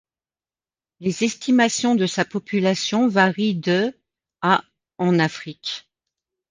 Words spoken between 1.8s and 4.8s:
de sa population varient de à